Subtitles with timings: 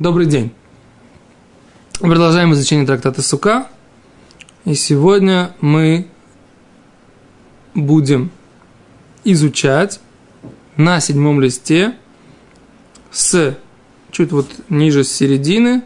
[0.00, 0.50] Добрый день.
[1.98, 3.68] Продолжаем изучение трактата Сука.
[4.64, 6.08] И сегодня мы
[7.74, 8.30] будем
[9.24, 10.00] изучать
[10.78, 11.96] на седьмом листе
[13.10, 13.58] с
[14.10, 15.82] чуть вот ниже середины,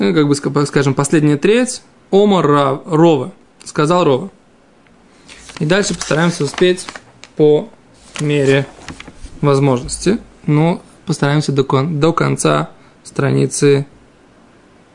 [0.00, 2.44] ну, как бы скажем, последняя треть, Омар
[2.84, 3.32] Рова,
[3.62, 4.32] сказал Рова.
[5.60, 6.88] И дальше постараемся успеть
[7.36, 7.70] по
[8.18, 8.66] мере
[9.40, 12.70] возможности, но постараемся до, кон- до конца
[13.04, 13.86] страницы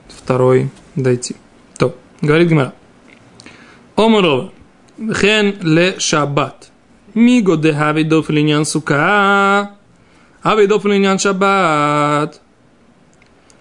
[0.07, 1.35] второй дойти.
[1.77, 2.73] То, говорит Гимара.
[3.95, 4.51] Омарова.
[4.97, 6.69] Хен ле шаббат.
[7.13, 9.75] Миго де хавидов линьян сука.
[10.41, 12.41] Хавидов линьян шаббат.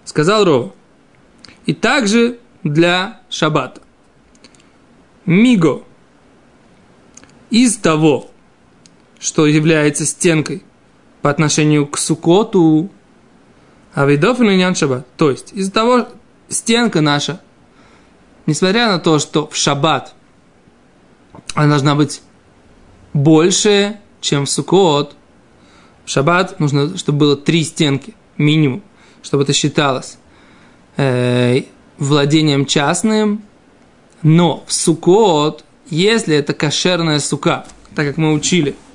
[0.05, 0.73] Сказал Рова.
[1.65, 3.81] И также для шаббата.
[5.25, 5.83] Миго.
[7.49, 8.29] Из того,
[9.19, 10.63] что является стенкой
[11.21, 12.89] по отношению к Сукоту,
[13.93, 15.07] а видов или шаббат.
[15.17, 16.07] То есть, из-за того,
[16.49, 17.41] стенка наша,
[18.45, 20.13] несмотря на то, что в шаббат
[21.53, 22.21] она должна быть
[23.13, 25.15] больше, чем в Сукот,
[26.05, 28.83] в шаббат нужно, чтобы было три стенки, минимум,
[29.23, 30.17] чтобы это считалось
[30.95, 31.63] э,
[31.97, 33.43] владением частным,
[34.21, 37.65] но в Сукот, если это кошерная сука,
[37.95, 38.75] так как мы учили–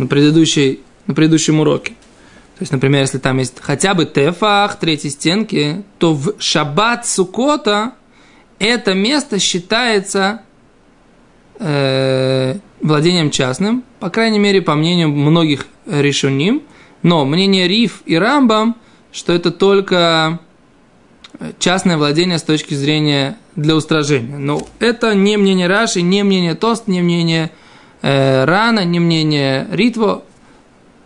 [0.00, 1.92] на, предыдущей, на предыдущем уроке.
[2.58, 7.92] То есть, например, если там есть хотя бы тефах, третьей стенки, то в шаббат сукота
[8.58, 10.42] это место считается
[11.58, 16.62] э, владением частным, по крайней мере, по мнению многих решуним,
[17.02, 18.76] но мнение Риф и Рамбам,
[19.12, 20.40] что это только
[21.58, 24.36] частное владение с точки зрения для устражения.
[24.36, 27.50] Но это не мнение Раши, не мнение Тост, не мнение
[28.02, 30.22] э, Рана, не мнение Ритво.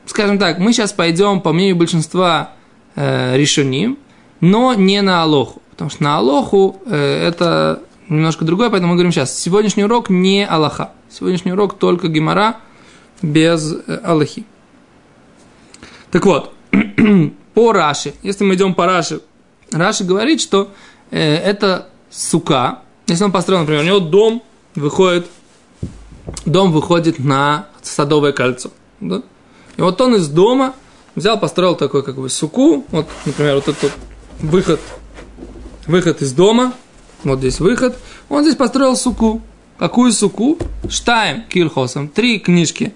[0.07, 2.53] Скажем так, мы сейчас пойдем по мнению большинства
[2.95, 3.99] э, решеним,
[4.41, 5.63] но не на Алоху.
[5.71, 9.39] Потому что на Алоху э, это немножко другое, поэтому мы говорим сейчас.
[9.39, 10.93] Сегодняшний урок не Аллаха.
[11.11, 12.57] Сегодняшний урок только Гимара
[13.23, 14.45] без э, Аллахи.
[16.11, 16.53] Так вот,
[17.55, 19.21] по Раши, если мы идем по Раши,
[19.73, 20.71] Раши говорит, что
[21.11, 22.81] э, это сука.
[23.07, 24.43] Если он построил, например, у него дом
[24.75, 25.27] выходит
[26.45, 28.71] дом выходит на Садовое кольцо.
[29.01, 29.23] Да?
[29.77, 30.75] И вот он из дома
[31.15, 33.93] взял, построил такой как бы суку, вот, например, вот этот
[34.41, 34.81] выход,
[35.87, 36.73] выход из дома,
[37.23, 37.97] вот здесь выход,
[38.29, 39.43] он здесь построил суку.
[39.79, 40.59] Какую суку?
[40.89, 42.95] Штайм Кирхосом, три книжки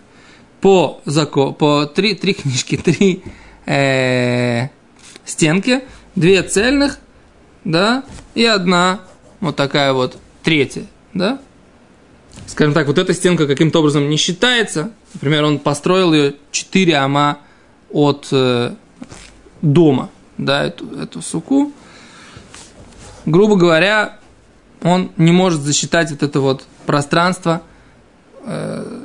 [0.60, 3.22] по зако, по три, три книжки, три
[3.66, 4.68] э,
[5.24, 5.82] стенки,
[6.14, 6.98] две цельных,
[7.64, 9.00] да, и одна
[9.40, 11.40] вот такая вот третья, да,
[12.48, 14.90] скажем так, вот эта стенка каким-то образом не считается.
[15.14, 17.38] Например, он построил ее 4 ама
[17.90, 18.74] от э,
[19.62, 21.72] дома, да, эту, эту суку.
[23.26, 24.18] Грубо говоря,
[24.82, 27.62] он не может засчитать вот это вот пространство
[28.44, 29.02] э,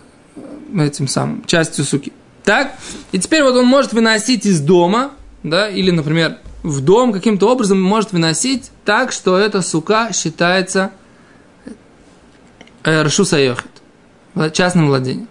[0.80, 2.14] этим самым, частью суки.
[2.46, 2.74] Так,
[3.12, 5.12] и теперь вот он может выносить из дома,
[5.44, 10.92] да, или, например, в дом каким-то образом может выносить так, что эта сука считается
[12.86, 13.72] Ршуса Йохит.
[14.54, 15.28] Частным владением.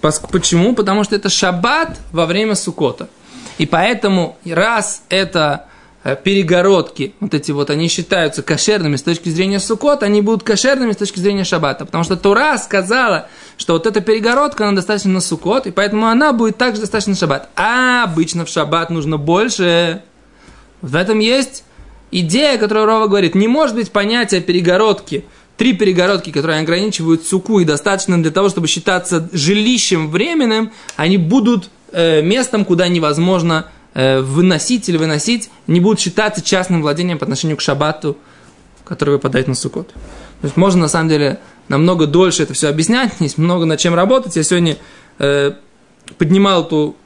[0.00, 0.74] Почему?
[0.74, 3.08] Потому что это шаббат во время Сукота.
[3.58, 5.66] И поэтому, раз это
[6.02, 10.92] э, перегородки, вот эти вот, они считаются кошерными с точки зрения Сукот, они будут кошерными
[10.92, 11.84] с точки зрения Шаббата.
[11.84, 16.32] Потому что Тура сказала, что вот эта перегородка, она достаточно на Сукот, и поэтому она
[16.32, 17.48] будет также достаточно Шаббат.
[17.54, 20.02] А обычно в Шаббат нужно больше.
[20.80, 21.62] В этом есть
[22.10, 23.36] идея, которую Рова говорит.
[23.36, 25.24] Не может быть понятия перегородки–
[25.62, 31.70] три перегородки, которые ограничивают суку и достаточно для того, чтобы считаться жилищем временным, они будут
[31.92, 37.56] э, местом, куда невозможно э, выносить или выносить, не будут считаться частным владением по отношению
[37.56, 38.16] к шаббату,
[38.84, 39.86] который выпадает на сукот.
[39.86, 43.94] То есть можно на самом деле намного дольше это все объяснять, есть много над чем
[43.94, 44.34] работать.
[44.34, 44.78] Я сегодня
[45.20, 45.52] э,
[46.18, 46.96] поднимал эту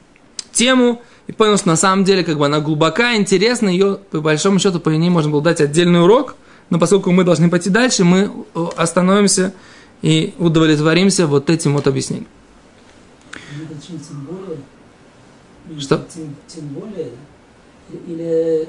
[0.51, 4.57] тему и понял, что на самом деле как бы она глубока, интересна, ее по большому
[4.57, 6.37] счету по ней можно было дать отдельный урок–
[6.69, 9.53] но поскольку мы должны пойти дальше, мы э, остановимся
[10.01, 12.27] и удовлетворимся вот этим вот объяснением.
[15.79, 16.05] Что?
[16.47, 17.11] Тем более,
[18.07, 18.67] или...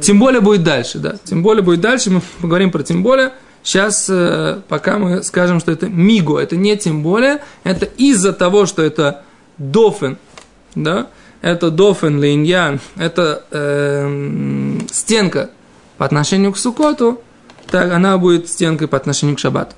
[0.00, 1.16] Тем более будет дальше, да.
[1.24, 3.32] Тем более будет дальше, мы поговорим про тем более.
[3.62, 8.66] Сейчас, э, пока мы скажем, что это миго, это не тем более, это из-за того,
[8.66, 9.22] что это
[9.58, 10.16] дофен,
[10.74, 11.08] да,
[11.42, 15.50] это дофен линьян, это э, стенка
[15.98, 17.20] по отношению к сукоту,
[17.70, 19.74] так она будет стенкой по отношению к шаббату.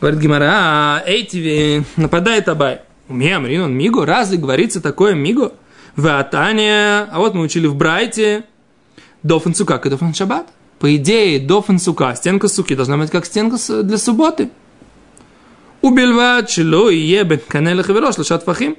[0.00, 2.80] Говорит Гимара, а, Эйтиви, нападает Абай.
[3.08, 5.52] Умея, Амрин, он миго, разве говорится такое миго?
[5.96, 8.44] В Атане, а вот мы учили в Брайте,
[9.22, 10.48] дофен сука, и дофен шаббат.
[10.80, 14.50] По идее, дофен сука, стенка суки должна быть как стенка для субботы.
[15.82, 18.76] Убельват чело и ебен канелах и верош фахим.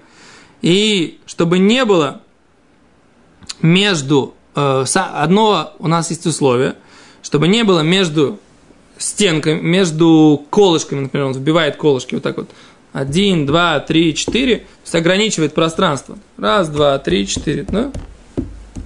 [0.61, 2.21] И чтобы не было
[3.61, 6.75] между э, одно у нас есть условие,
[7.25, 8.39] чтобы не было между
[8.99, 12.51] стенками, между колышками, например, он вбивает колышки вот так вот,
[12.93, 16.19] один, два, три, четыре, то есть ограничивает пространство.
[16.37, 17.91] Раз, два, три, четыре, да?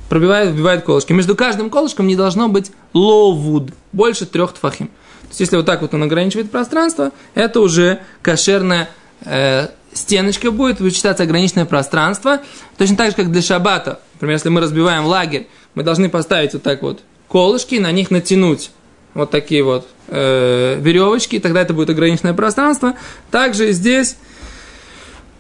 [0.08, 1.12] Пробивает, вбивает колышки.
[1.12, 4.88] Между каждым колышком не должно быть ловуд, больше трех тфахим.
[4.88, 8.90] То есть, если вот так вот он ограничивает пространство, это уже кошерная
[9.26, 12.40] э, стеночка будет, будет считаться ограниченное пространство.
[12.78, 14.00] Точно так же, как для шабата.
[14.14, 18.72] Например, если мы разбиваем лагерь, мы должны поставить вот так вот колышки, на них натянуть
[19.14, 22.96] вот такие вот э, веревочки, тогда это будет ограниченное пространство.
[23.32, 24.18] Также здесь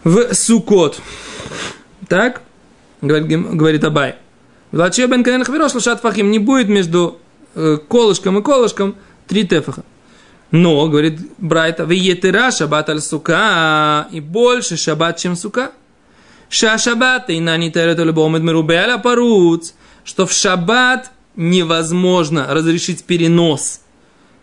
[0.03, 1.01] в Сукот.
[2.07, 2.41] Так,
[3.01, 4.15] говорит, говорит Абай.
[4.71, 7.19] Влаче бен Канен Хавирош лошат фахим не будет между
[7.55, 8.95] э, колышком и колышком
[9.27, 9.83] три тефаха.
[10.51, 15.71] Но, говорит Брайта, вы етера шаббат аль сука, и больше шаббат, чем сука.
[16.49, 23.03] Ша шаббат, и на не терет любомет мерубе аля паруц, что в шаббат невозможно разрешить
[23.03, 23.81] перенос,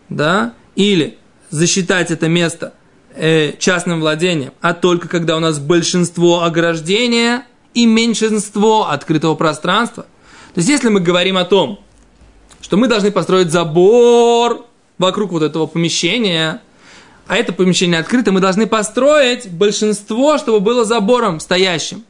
[0.09, 1.17] да, или
[1.49, 2.73] засчитать это место
[3.15, 10.03] э, частным владением, а только когда у нас большинство ограждения и меньшинство открытого пространства.
[10.53, 11.79] То есть, если мы говорим о том,
[12.61, 14.65] что мы должны построить забор
[14.97, 16.61] вокруг вот этого помещения,
[17.27, 22.03] а это помещение открыто, мы должны построить большинство, чтобы было забором стоящим.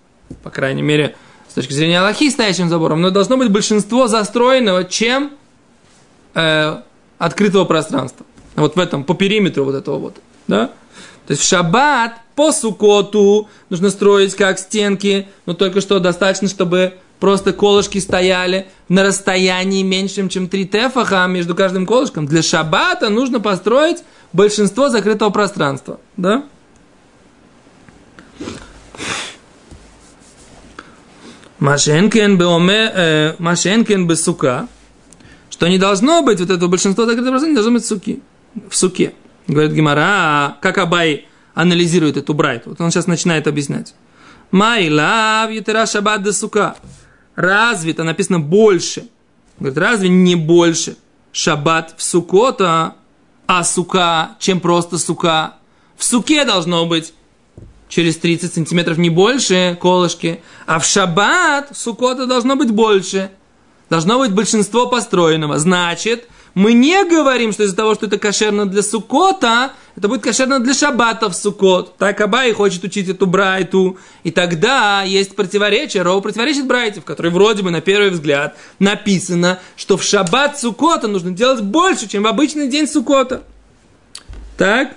[0.43, 1.15] По крайней мере,
[1.57, 5.31] точки зрения Аллахи стоящим забором, но должно быть большинство застроенного, чем
[6.35, 6.81] э,
[7.17, 8.27] открытого пространства.
[8.55, 10.17] Вот в этом, по периметру вот этого вот.
[10.47, 10.67] Да?
[11.25, 16.93] То есть в шаббат по сукоту нужно строить как стенки, но только что достаточно, чтобы
[17.19, 22.27] просто колышки стояли на расстоянии меньшем, чем 3 тефаха между каждым колышком.
[22.27, 25.99] Для шаббата нужно построить большинство закрытого пространства.
[26.17, 26.43] Да?
[31.59, 34.67] Машенкен э, Машенкен сука,
[35.49, 38.21] что не должно быть вот этого большинства закрытого пространства, не должно быть суки,
[38.69, 39.13] в суке.
[39.47, 42.69] Говорит Гимара, как Абай анализирует эту брайту.
[42.71, 43.95] Вот он сейчас начинает объяснять.
[44.51, 46.75] Майла ветера шаббат де сука
[47.37, 49.07] разве это написано больше?
[49.59, 50.97] Говорит, разве не больше
[51.31, 52.95] шаббат в сукота,
[53.45, 55.55] а сука, чем просто сука?
[55.95, 57.13] В суке должно быть
[57.87, 63.31] через 30 сантиметров не больше колышки, а в шаббат сукота должно быть больше.
[63.89, 65.59] Должно быть большинство построенного.
[65.59, 70.59] Значит, мы не говорим, что из-за того, что это кошерно для сукота, это будет кошерно
[70.59, 71.95] для шаббата в сукот.
[71.97, 73.97] Так Абай хочет учить эту брайту.
[74.23, 79.59] И тогда есть противоречие, Роу противоречит брайте, в которой вроде бы на первый взгляд написано,
[79.75, 83.43] что в шаббат сукота нужно делать больше, чем в обычный день сукота.
[84.57, 84.95] Так?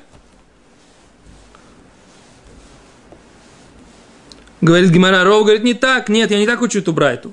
[4.61, 7.33] Говорит Гимара, Роу говорит, не так, нет, я не так учу эту брайту.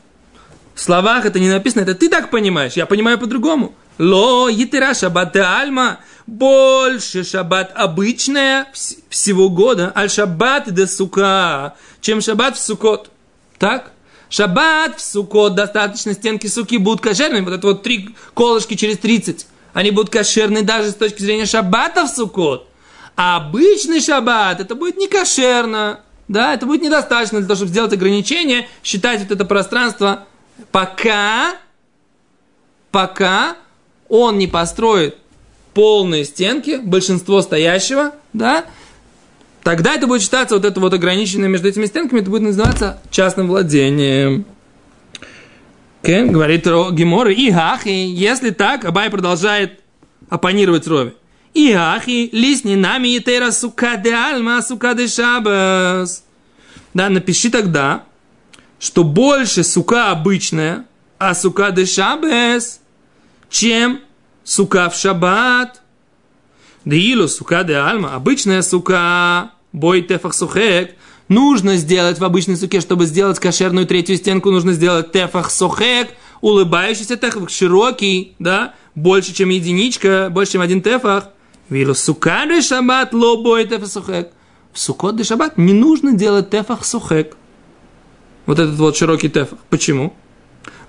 [0.74, 3.74] В словах это не написано, это ты так понимаешь, я понимаю по-другому.
[3.98, 8.68] Ло, етера шаббат альма, больше шаббат обычная
[9.10, 13.10] всего года, аль шаббат де сука, чем шаббат в сукот.
[13.58, 13.92] Так?
[14.30, 19.48] Шаббат в сукот, достаточно стенки суки будут кошерными, вот это вот три колышки через 30,
[19.74, 22.68] они будут кошерны даже с точки зрения шаббата в сукот.
[23.16, 27.94] А обычный шаббат, это будет не кошерно, да, это будет недостаточно для того, чтобы сделать
[27.94, 30.26] ограничение, считать вот это пространство,
[30.72, 31.56] пока,
[32.92, 33.56] пока
[34.10, 35.18] он не построит
[35.74, 38.66] полные стенки, большинство стоящего, да,
[39.64, 43.48] тогда это будет считаться вот это вот ограниченное между этими стенками, это будет называться частным
[43.48, 44.46] владением.
[46.04, 49.80] Кен, говорит Гемор, и хахи, если так, Абай продолжает
[50.30, 51.14] оппонировать Рове.
[51.54, 56.24] И хахи, лисни нами и тера сука де альма, сука де шабас.
[56.94, 58.04] Да, напиши тогда,
[58.80, 60.86] что больше сука обычная,
[61.18, 62.80] а сука де шабас–
[63.50, 64.00] чем
[64.44, 65.82] сука в шаббат.
[66.86, 70.96] Деилу сука де альма, обычная сука, бой тефах сухек,
[71.28, 77.18] нужно сделать в обычной суке, чтобы сделать кошерную третью стенку, нужно сделать тефах сухек, улыбающийся
[77.18, 81.30] тефах, широкий, да, больше, чем единичка, больше, чем один тефах.
[81.70, 84.32] Вилу сука де шаббат, ло бой тефах сухек.
[84.74, 87.36] В сукот де шаббат не нужно делать тефах сухек.
[88.46, 89.60] Вот этот вот широкий тефах.
[89.70, 90.14] Почему?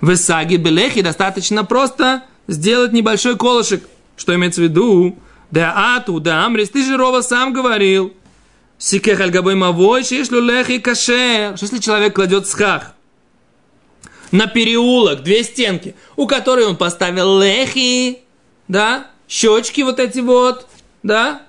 [0.01, 3.83] В Исаге Белехи достаточно просто сделать небольшой колышек.
[4.15, 5.17] Что имеется в виду?
[5.51, 8.13] Да ату, да амрис, ты же Рова сам говорил.
[8.77, 11.57] Сикех альгабой мавой, шиш люлех и кашер.
[11.57, 12.93] Что если человек кладет схах
[14.31, 18.19] на переулок, две стенки, у которой он поставил лехи,
[18.67, 20.67] да, щечки вот эти вот,
[21.03, 21.43] да,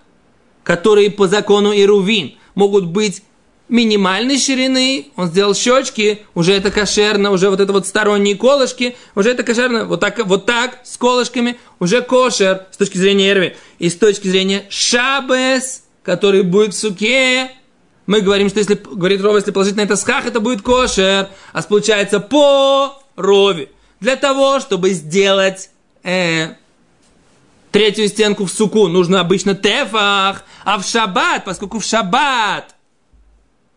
[0.63, 3.23] которые по закону Ирувин могут быть
[3.69, 9.31] минимальной ширины, он сделал щечки, уже это кошерно, уже вот это вот сторонние колышки, уже
[9.31, 13.57] это кошерно, вот так, вот так, с колышками, уже кошер с точки зрения эрви.
[13.79, 17.53] И с точки зрения шабес, который будет в суке,
[18.07, 21.63] мы говорим, что если, говорит Рова, если положить на это схах, это будет кошер, а
[21.63, 23.71] получается по Рове.
[24.01, 25.71] Для того, чтобы сделать
[26.03, 26.55] э,
[27.71, 32.75] третью стенку в суку, нужно обычно тефах, а в шаббат, поскольку в шаббат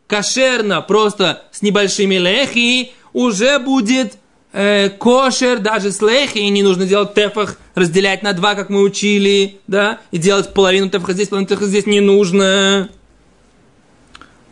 [0.07, 4.13] кошерно просто с небольшими лехи, уже будет
[4.51, 8.81] э, кошер даже с лехи, и не нужно делать тефах, разделять на два, как мы
[8.81, 12.89] учили, да, и делать половину тефаха здесь, половину тефаха здесь не нужно.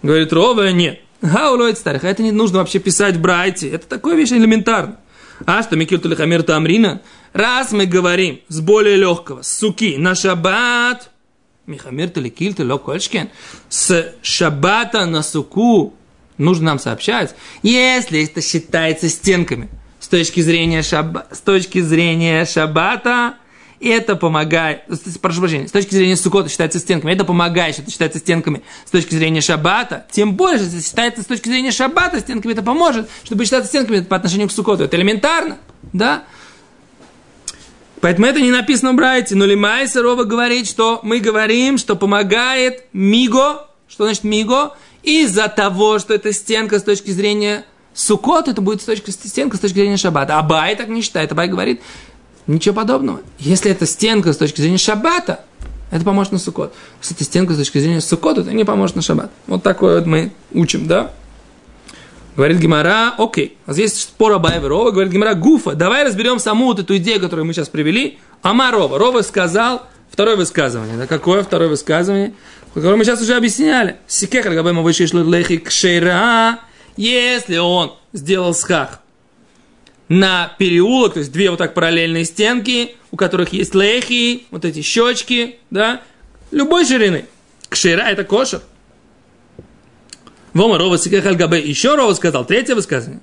[0.02, 1.02] Говорит Рова, нет.
[1.22, 3.68] Хаулоид старых, это не нужно вообще писать в.
[3.68, 4.98] Это такое вещь элементарно.
[5.46, 7.02] А что Микир Тулихамир Тамрина?
[7.34, 11.12] Раз мы говорим с более легкого, суки, на шаббат,
[11.66, 13.30] Михамир Таликиль Кольшкен,
[13.70, 15.94] с шаббата на суку,
[16.38, 17.34] нужно нам сообщать,
[17.64, 19.70] если это считается стенками,
[20.00, 21.20] с точки зрения, шаб...
[21.32, 23.36] с точки зрения шаббата,
[23.80, 24.82] это помогает,
[25.22, 28.92] прошу прощения, с точки зрения сукота считается стенками, это помогает, что это считается стенками с
[28.92, 33.46] точки зрения шаббата, тем больше, если считается с точки зрения шаббата стенками, это поможет, чтобы
[33.46, 34.84] считаться стенками по отношению к сукоту.
[34.84, 35.58] Это элементарно,
[35.94, 36.26] да?
[38.02, 42.84] Поэтому это не написано в Брайте, но Лимайса Рова говорит, что мы говорим, что помогает
[42.94, 48.82] Миго, что значит Миго, из-за того, что это стенка с точки зрения Сукот, это будет
[48.82, 50.38] с точки, стенка с точки зрения Шаббата.
[50.38, 51.32] А Бай так не считает.
[51.32, 51.82] Абай говорит,
[52.48, 53.22] Ничего подобного.
[53.40, 55.42] Если это стенка с точки зрения шаббата,
[55.92, 56.74] это поможет на сукот.
[57.02, 59.32] Если это стенка с точки зрения сукот, это не поможет на шаббат.
[59.48, 61.12] Вот такое вот мы учим, да?
[62.36, 63.58] Говорит Гимара, окей.
[63.66, 64.92] А здесь спор Абаева Рова.
[64.92, 68.20] Говорит Гимара, Гуфа, давай разберем саму вот эту идею, которую мы сейчас привели.
[68.42, 69.22] Ама Рова.
[69.22, 70.98] Сказал, второе высказывание.
[70.98, 72.34] Да, какое второе высказывание?
[72.74, 73.98] Которое мы сейчас уже объясняли.
[74.08, 76.60] Сикехар габема лехи кшейра.
[76.96, 79.00] Если он сделал схах
[80.08, 84.82] на переулок, то есть две вот так параллельные стенки, у которых есть лехи, вот эти
[84.82, 86.02] щечки, да,
[86.52, 87.26] любой ширины.
[87.70, 88.62] Кшира это кошер.
[90.54, 91.60] Вома Рова Сикех Альгабе.
[91.60, 93.22] Еще Рова сказал, третье высказывание.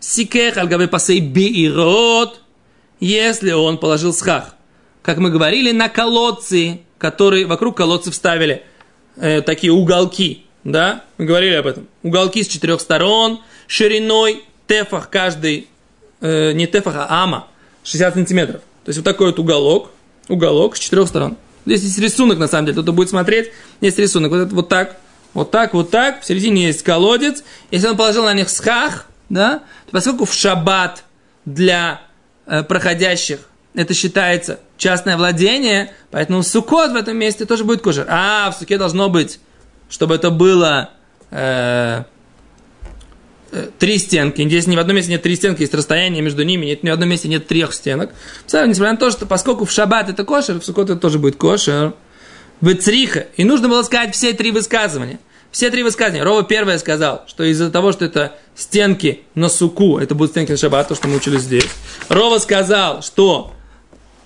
[0.00, 2.40] Сикех Альгабе пасей биирот,
[3.00, 4.54] если он положил схах.
[5.02, 8.62] Как мы говорили, на колодцы, которые вокруг колодцев ставили
[9.16, 10.44] э, такие уголки.
[10.64, 11.86] Да, мы говорили об этом.
[12.02, 15.68] Уголки с четырех сторон, шириной тефах каждый
[16.20, 17.46] э, не тефаха, а ама,
[17.84, 18.62] 60 сантиметров.
[18.84, 19.90] То есть вот такой вот уголок,
[20.28, 21.36] уголок с четырех сторон.
[21.64, 24.30] Здесь есть рисунок, на самом деле, кто-то будет смотреть, есть рисунок.
[24.30, 24.98] Вот это вот так,
[25.36, 27.44] вот так, вот так, в середине есть колодец.
[27.70, 31.04] Если он положил на них схах, да, то поскольку в шаббат
[31.44, 32.02] для
[32.46, 33.40] э, проходящих
[33.74, 38.06] это считается частное владение, поэтому сукот в этом месте тоже будет кошер.
[38.08, 39.38] А, в суке должно быть,
[39.88, 40.90] чтобы это было
[41.30, 42.02] э,
[43.52, 44.42] Э, три стенки.
[44.42, 46.92] Здесь ни в одном месте нет три стенки, есть расстояние между ними, нет, ни в
[46.92, 48.10] одном месте нет трех стенок.
[48.52, 51.94] Несмотря на то, что поскольку в шаббат это кошер, в сукот это тоже будет кошер.
[52.60, 53.26] В цриха.
[53.36, 55.20] И нужно было сказать все три высказывания.
[55.56, 56.22] Все три высказывания.
[56.22, 60.58] Рова первое сказал, что из-за того, что это стенки на суку, это будут стенки на
[60.58, 61.64] шаббат, то, что мы учили здесь.
[62.10, 63.54] Рова сказал, что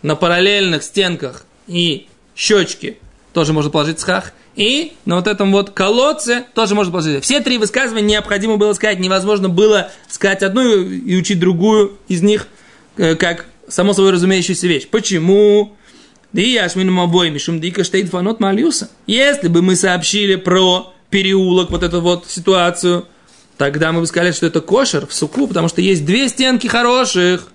[0.03, 2.99] на параллельных стенках и щечки
[3.33, 4.33] тоже можно положить схах.
[4.57, 7.23] И на вот этом вот колодце тоже можно положить.
[7.23, 8.99] Все три высказывания необходимо было сказать.
[8.99, 12.49] Невозможно было сказать одну и учить другую из них,
[12.97, 14.89] э, как само собой разумеющаяся вещь.
[14.89, 15.77] Почему?
[19.07, 23.07] Если бы мы сообщили про переулок, вот эту вот ситуацию,
[23.57, 27.49] тогда мы бы сказали, что это кошер в суку, потому что есть две стенки хороших.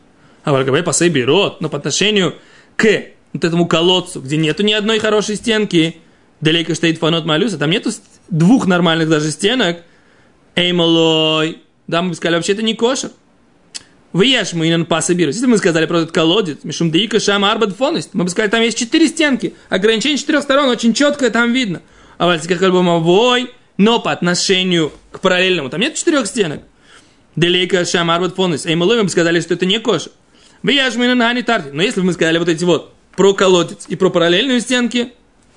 [0.44, 2.36] А в пасей берет, но по отношению
[2.76, 2.86] к
[3.34, 5.98] вот этому колодцу, где нету ни одной хорошей стенки,
[6.42, 7.92] Далеко стоит фанот малюса, там нету
[8.30, 9.84] двух нормальных даже стенок.
[10.56, 11.62] Эй, малой.
[11.88, 13.12] Да, мы бы сказали, вообще это не кошер.
[14.14, 15.36] Вы ешь мы инан пасабирус.
[15.36, 18.62] Если мы сказали про этот колодец, мишум деика шам арбат фоность, мы бы сказали, там
[18.62, 19.56] есть четыре стенки.
[19.70, 21.82] Ограничение четырех сторон очень четко там видно.
[22.18, 26.62] А вальцы как бы вой, но по отношению к параллельному, там нет четырех стенок.
[27.36, 28.66] Делейка шам арбат фоность.
[28.66, 29.80] Эй, мы сказали, что это не
[31.44, 31.70] тарти.
[31.74, 35.14] Но если бы мы сказали вот эти вот про колодец и про параллельные стенки,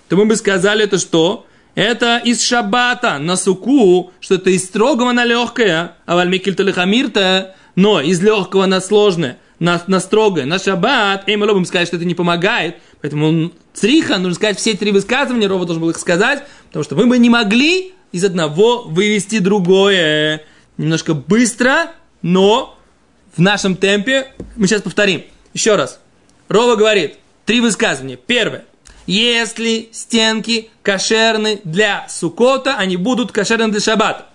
[0.08, 1.46] то мы бы сказали это что?
[1.74, 8.00] Это из шаббата на суку, что это из строгого на легкое, а вальмикель талихамирта, но
[8.00, 12.04] из легкого на сложное, на, на строгое, на шаббат, и мы любим сказать, что это
[12.04, 12.76] не помогает.
[13.00, 17.06] Поэтому цриха, нужно сказать все три высказывания, Рова должен был их сказать, потому что мы
[17.06, 20.44] бы не могли из одного вывести другое.
[20.76, 22.78] Немножко быстро, но
[23.36, 24.32] в нашем темпе.
[24.56, 25.24] Мы сейчас повторим.
[25.54, 26.00] Еще раз.
[26.48, 28.16] Рова говорит, три высказывания.
[28.16, 28.64] Первое.
[29.06, 34.26] Если стенки кошерны для сукота, они будут кошерны для шаббата.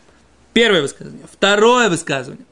[0.54, 1.26] Первое высказывание.
[1.32, 2.46] Второе высказывание.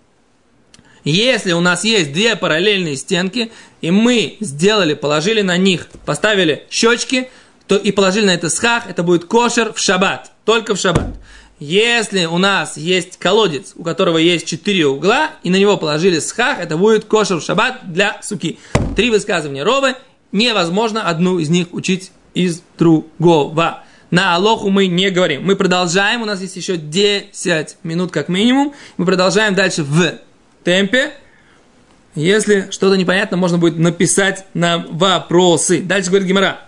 [1.04, 7.30] Если у нас есть две параллельные стенки, и мы сделали, положили на них, поставили щечки,
[7.68, 11.16] то и положили на это схах, это будет кошер в шаббат, только в шаббат.
[11.60, 16.60] Если у нас есть колодец, у которого есть четыре угла, и на него положили схах,
[16.60, 18.60] это будет кошер в шаббат для суки.
[18.96, 19.96] Три высказывания Ровы,
[20.32, 23.84] невозможно одну из них учить из другого.
[24.10, 25.46] На Алоху мы не говорим.
[25.46, 28.74] Мы продолжаем, у нас есть еще 10 минут как минимум.
[28.98, 30.20] Мы продолжаем дальше в
[30.64, 31.14] темпе.
[32.16, 35.82] Если что-то непонятно, можно будет написать нам вопросы.
[35.82, 36.62] Дальше говорит Гимара.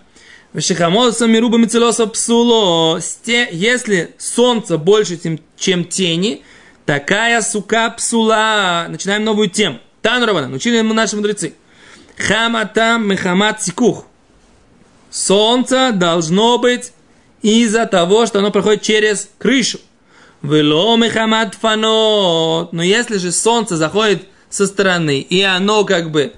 [0.54, 3.00] Вешихамоса мируба мицелоса псуло.
[3.26, 5.20] Если солнце больше,
[5.58, 6.44] чем тени,
[6.86, 8.86] такая сука псула.
[8.88, 9.80] Начинаем новую тему.
[10.02, 11.56] Тану Равана, научили мы наши мудрецы.
[12.18, 14.06] Хаматам мехамат сикух.
[15.10, 16.92] Солнце должно быть
[17.42, 19.80] из-за того, что оно проходит через крышу.
[21.60, 22.74] Фанот.
[22.74, 26.34] Но если же солнце заходит со стороны, и оно как бы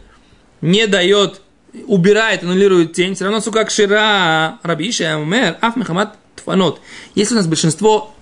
[0.62, 1.42] не дает,
[1.88, 6.80] убирает, аннулирует тень, все равно, сука, кшира, рабиша, умер, аф мехамат фанот.
[7.16, 8.14] Если у нас большинство,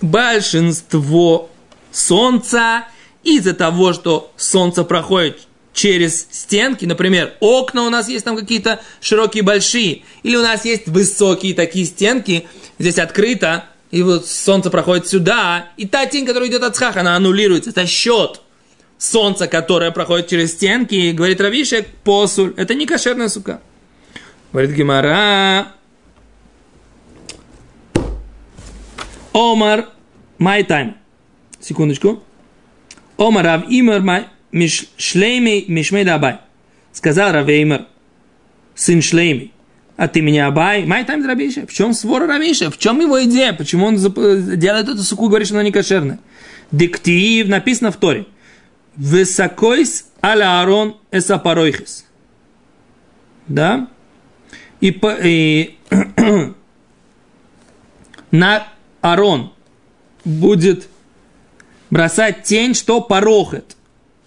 [0.00, 1.50] большинство
[1.90, 2.84] солнца,
[3.24, 9.42] из-за того, что солнце проходит через стенки, например, окна у нас есть там какие-то широкие,
[9.42, 12.46] большие, или у нас есть высокие такие стенки,
[12.78, 17.14] здесь открыто, и вот солнце проходит сюда, и та тень, которая идет от схаха, она
[17.14, 17.70] аннулируется.
[17.70, 18.40] Это счет
[18.96, 22.54] солнца, которое проходит через стенки, и говорит Равишек, посуль.
[22.56, 23.60] Это не кошерная сука.
[24.50, 25.72] Говорит Гимара.
[29.34, 29.90] Омар,
[30.38, 30.94] my time.
[31.60, 32.22] Секундочку.
[33.18, 34.26] Омар Рав Имар
[34.96, 36.38] Шлейми Мишмей Абай.
[36.92, 37.86] Сказал Рав Имар,
[38.74, 39.52] сын Шлейми
[40.02, 41.64] а ты меня Абай, май тайм Рабиша.
[41.64, 42.72] В чем свора Рабиша?
[42.72, 43.52] В чем его идея?
[43.52, 46.18] Почему он делает эту суку и говорит, что она не кошерная?
[46.72, 48.26] Диктив написано в Торе.
[48.96, 52.04] Высокойс аля Аарон эсапаройхис.
[53.46, 53.86] Да?
[54.80, 55.76] И, по, и
[58.32, 58.66] на
[59.02, 59.52] Арон
[60.24, 60.88] будет
[61.90, 63.76] бросать тень, что порохет.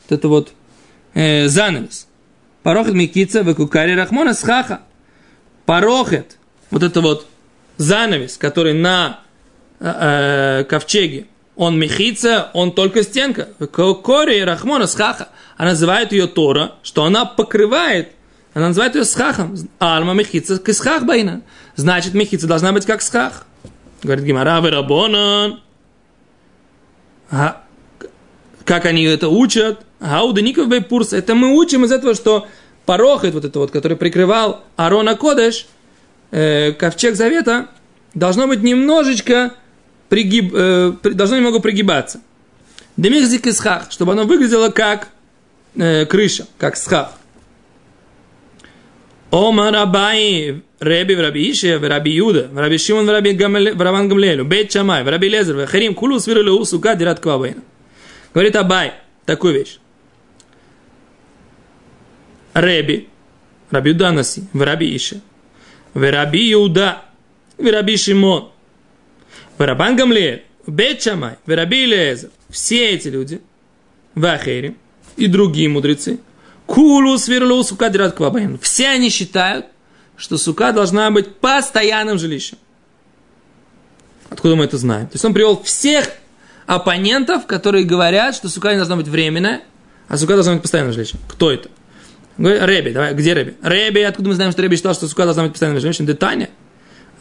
[0.08, 0.54] Вот это вот
[1.16, 2.08] э, занавес.
[2.64, 4.80] Порохет микица выкукари рахмона схаха
[5.66, 6.38] порохет,
[6.72, 7.28] вот это вот
[7.78, 9.22] занавес, который на
[9.80, 13.50] э, э, ковчеге, он мехица, он только стенка.
[13.72, 15.30] Кори Рахмона схаха.
[15.58, 18.12] Она называет ее Тора, что она покрывает,
[18.54, 19.56] она называет ее схахом.
[19.80, 21.42] Альма мехица схах байна.
[21.76, 23.46] Значит, мехица должна быть как схах.
[24.04, 25.62] Говорит Гимара, вы рабонан.
[27.32, 27.64] А,
[28.66, 29.82] как они это учат?
[30.00, 31.14] Гауда Ников Бейпурс.
[31.14, 32.48] Это мы учим из этого, что
[32.86, 35.68] порохет вот это вот, который прикрывал Арона Кодеш,
[36.32, 37.68] э, ковчег завета,
[38.14, 39.54] должно быть немножечко
[40.10, 42.22] пригиб, э, должно немного пригибаться.
[42.98, 45.10] Демихзик и схах, чтобы оно выглядело как
[45.76, 47.12] э, крыша, как схах.
[49.32, 54.08] Омар Абай, Реби в Раби Ише, в Раби Юда, в Раби Шимон, в Раби Раван
[54.08, 57.62] Гамлелю, Бейт Шамай, в Раби Лезер, в Харим, Кулу свирили усука дират квабейна.
[58.34, 58.94] Говорит Абай,
[59.26, 59.80] такую вещь.
[62.56, 63.10] Реби,
[63.70, 65.22] Раби Юданаси, в Раби Ише,
[65.94, 67.04] в Раби Иуда,
[67.58, 68.50] в Раби Шимон,
[69.58, 71.06] в Рабан Гамлиэль, в Бет
[71.46, 72.32] Раби Лезер.
[72.50, 73.42] Все эти люди,
[74.16, 74.76] в Ахере
[75.18, 76.20] и другие мудрецы,
[76.66, 78.58] Кулу сверлу сука дират квабайн.
[78.60, 79.68] Все они считают,
[80.18, 82.58] что сука должна быть постоянным жилищем.
[84.30, 85.08] Откуда мы это знаем?
[85.08, 86.10] То есть он привел всех
[86.66, 89.62] оппонентов, которые говорят, что сука не должна быть временная,
[90.08, 91.20] а сука должна быть постоянным жилищем.
[91.28, 91.70] Кто это?
[92.38, 93.56] Реби, давай, где Реби?
[93.62, 96.08] Реби, откуда мы знаем, что Реби считал, что сука должна быть постоянно женщиной?
[96.08, 96.50] Детание.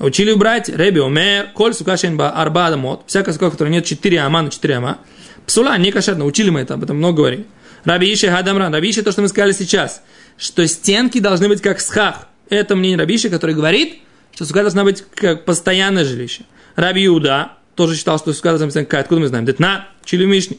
[0.01, 3.05] Учили убрать Реби, умер, коль сука шенба арба адамот.
[3.07, 4.99] Всякая сука, в которой нет 4 ама на 4 ама.
[5.47, 6.25] Псула, не кошерно.
[6.25, 7.47] Учили мы это, об этом много говорили.
[7.85, 8.73] Раби Иши Хадамран.
[8.73, 10.03] Раби Иши, то, что мы сказали сейчас,
[10.37, 12.27] что стенки должны быть как схах.
[12.49, 14.01] Это мнение Раби Иши, который говорит,
[14.35, 16.43] что сука должна быть как постоянное жилище.
[16.75, 19.45] Раби Иуда тоже считал, что сука должна быть как, откуда мы знаем?
[19.45, 20.59] Детна, чили Мишни.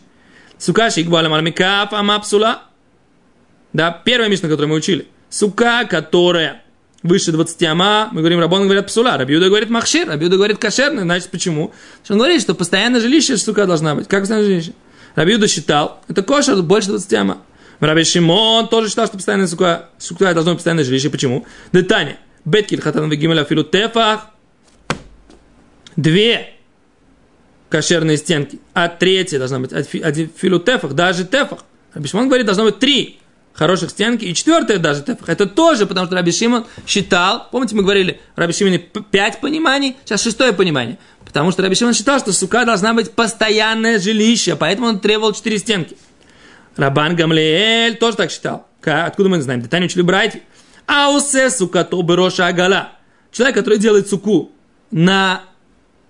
[0.58, 2.64] Сука шикбалам армикаф амапсула.
[3.76, 5.06] Да, первая мишна, которую мы учили.
[5.30, 6.64] Сука, которая
[7.04, 11.30] выше 20 ама, мы говорим, Рабон говорят псула, Рабиуда говорит махшир, Рабиуда говорит кошерный, значит
[11.30, 11.74] почему?
[12.02, 14.08] Что он говорит, что постоянное жилище сука должна быть.
[14.08, 14.72] Как постоянное жилище?
[15.16, 17.42] Рабиуда считал, это кошер больше 20 ама.
[17.82, 21.10] Раби Шимон тоже считал, что постоянное сука, сука должно быть постоянное жилище.
[21.10, 21.46] Почему?
[21.74, 22.18] Детание.
[22.46, 24.28] Беткиль хатан вегимеля филу тефах.
[25.98, 26.54] Две
[27.68, 32.64] кошерные стенки, а третья должна быть от филу тефах, даже тефах Раби Шимон говорит, должно
[32.64, 33.20] быть три
[33.56, 35.30] хороших стенки, и четвертая даже тефах.
[35.30, 40.22] Это тоже, потому что Раби Шимон считал, помните, мы говорили, Раби Шимоне пять пониманий, сейчас
[40.22, 40.98] шестое понимание.
[41.26, 45.58] Потому что Раби Шимон считал, что сука должна быть постоянное жилище, поэтому он требовал четыре
[45.58, 45.98] стенки.
[46.76, 48.68] Рабан Гамлиэль тоже так считал.
[48.84, 49.62] Откуда мы знаем?
[49.62, 50.42] Детально учили братья.
[50.86, 52.92] Аусе сука то роша агала.
[53.32, 54.52] Человек, который делает суку
[54.92, 55.42] на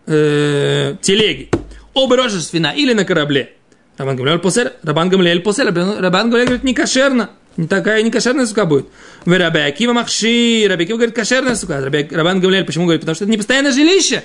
[0.06, 1.50] э, телеге,
[1.94, 3.55] оба роша свина или на корабле.
[3.98, 7.30] Рабан Гамлиэль посель, Рабан Гамлиэль посель, Рабан Гамлиэль говорит, не кошерно.
[7.58, 8.88] Не такая не кошерная сука будет.
[9.24, 11.80] В Раби Акива Махши, Раби Акива говорит, кошерная сука.
[11.80, 13.02] Раби, Рабан Гамлиэль почему говорит?
[13.02, 14.24] Потому что это не постоянное жилище.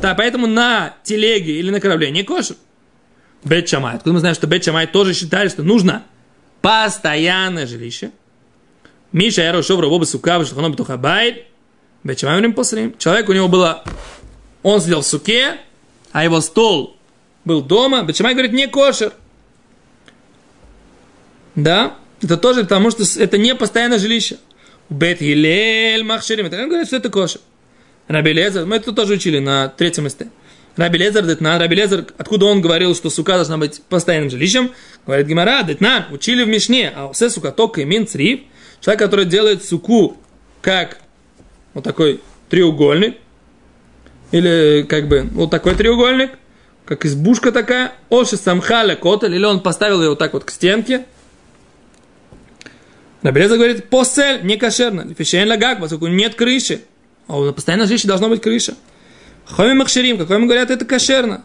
[0.00, 2.56] Да, поэтому на телеге или на корабле не кошер.
[3.44, 3.94] Бет Шамай.
[3.94, 6.04] Откуда мы знаем, что Бет Шамай тоже считали, что нужно
[6.60, 8.10] постоянное жилище.
[9.12, 11.44] Миша Яро Шовра Боба Сука, что он битуха байт.
[12.02, 12.42] Бет Шамай.
[12.98, 13.84] Человек у него было,
[14.62, 15.58] он сидел в суке,
[16.10, 16.96] а его стол
[17.44, 18.02] был дома.
[18.02, 19.12] Бет Шамай говорит, не кошер.
[21.54, 24.38] Да, это тоже потому, что это не постоянное жилище.
[24.88, 26.46] Бет Елель Махширим.
[26.46, 27.40] Это говорит, что это кошер.
[28.08, 30.28] Раби Лезер, мы это тоже учили на третьем листе.
[30.76, 34.72] Раби Лезер, Детнан, Раби Лезер, откуда он говорил, что сука должна быть постоянным жилищем?
[35.06, 38.40] Говорит Гимара, Детнан, учили в Мишне, а все сука только и мин црив,
[38.80, 40.16] человек, который делает суку
[40.62, 40.98] как
[41.74, 43.16] вот такой треугольник,
[44.30, 46.30] или как бы вот такой треугольник,
[46.84, 51.06] как избушка такая, оши самхаля котель, или он поставил ее вот так вот к стенке,
[53.22, 56.82] Рабелеза говорит, посель, не кошерно, фишен лагак, поскольку нет крыши,
[57.28, 58.74] а у постоянной жилище должна быть крыша.
[59.44, 61.44] Хоми махширим, как вам говорят, это кошерно.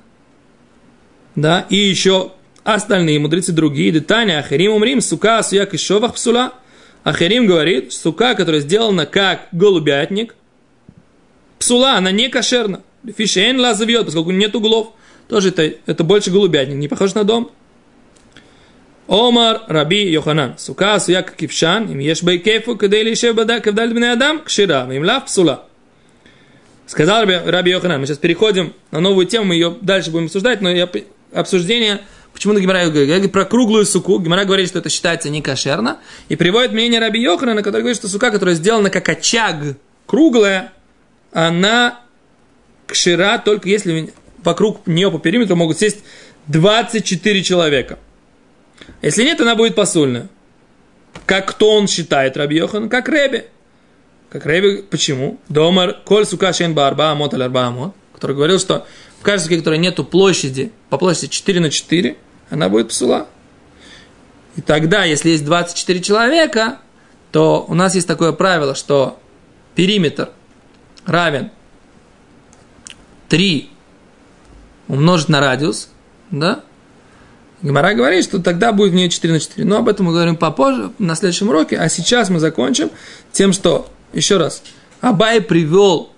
[1.36, 2.32] Да, и еще
[2.64, 6.54] остальные мудрецы другие, детания, ахерим умрим, сука, суяк и шовах псула.
[7.04, 10.36] Ахерим говорит, сука, которая сделана как голубятник,
[11.60, 12.82] псула, она не кошерна.
[13.06, 14.94] Фишейн ла завьет, поскольку нет углов.
[15.28, 17.52] Тоже это, это больше голубятник, не похож на дом.
[19.08, 24.42] Омар Раби Йоханан, сука, суяк кипшан, им ешь бейкефу, кадей лишев бада, кавдаль бне адам,
[24.44, 25.66] кшира, им лав псула.
[26.88, 28.02] Сказал Раби, Раби Йоханан.
[28.02, 30.90] Мы сейчас переходим на новую тему, мы ее дальше будем обсуждать, но я,
[31.34, 32.02] обсуждение,
[32.34, 34.20] почему на Гимара говорит, про круглую суку.
[34.20, 36.00] Гимара говорит, что это считается не кошерно.
[36.30, 39.56] И приводит мнение Раби Йоханана, который говорит, что сука, которая сделана как очаг,
[40.06, 40.74] круглая,
[41.32, 42.00] она
[42.88, 46.04] кшира только если вокруг нее по периметру могут сесть
[46.48, 48.00] 24 человека.
[49.02, 50.30] Если нет, она будет посольная.
[51.26, 52.90] Как кто он считает, Раби Йохан?
[52.90, 53.50] Как Ребе.
[54.30, 55.40] Как Рэби, почему?
[55.48, 58.86] Домар, коль сука шен барба амот аль арба амот, который говорил, что
[59.20, 62.18] в каждой суке, которой нету площади, по площади 4 на 4,
[62.50, 63.28] она будет псула.
[64.58, 66.80] И тогда, если есть 24 человека,
[67.32, 69.20] то у нас есть такое правило, что
[69.76, 70.30] периметр
[71.06, 71.52] равен
[73.30, 73.70] 3
[74.88, 75.90] умножить на радиус,
[76.32, 76.62] да?
[77.62, 79.66] Гимара говорит, что тогда будет в нее 4 на 4.
[79.66, 81.78] Но об этом мы говорим попозже, на следующем уроке.
[81.78, 82.92] А сейчас мы закончим
[83.32, 84.62] тем, что еще раз,
[85.02, 86.12] Абай привел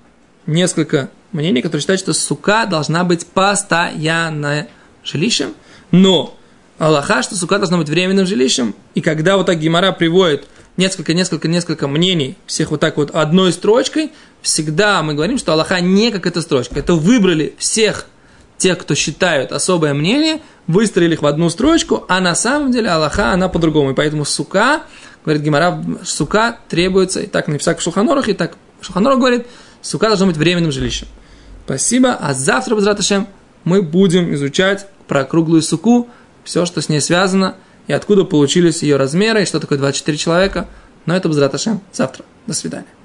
[0.45, 4.67] несколько мнений, которые считают, что сука должна быть постоянным
[5.03, 5.53] жилищем,
[5.91, 6.35] но
[6.77, 10.45] Аллаха, что сука должна быть временным жилищем, и когда вот так Гимара приводит
[10.77, 15.81] несколько, несколько, несколько мнений, всех вот так вот одной строчкой, всегда мы говорим, что Аллаха
[15.81, 16.79] не как эта строчка.
[16.79, 18.07] Это выбрали всех
[18.59, 23.31] тех, кто считают особое мнение, выстроили их в одну строчку, а на самом деле Аллаха,
[23.31, 23.91] она по-другому.
[23.91, 24.83] И поэтому сука
[25.25, 29.47] говорит Гимара, сука требуется, и так написано в Шуханорах, и так Шуханорах говорит,
[29.81, 31.07] сука должна быть временным жилищем.
[31.65, 33.27] Спасибо, а завтра, Базраташем,
[33.63, 36.09] мы будем изучать про круглую суку,
[36.43, 37.55] все, что с ней связано,
[37.87, 40.67] и откуда получились ее размеры, и что такое 24 человека.
[41.05, 42.25] Но это Базраташем завтра.
[42.45, 42.98] До свидания.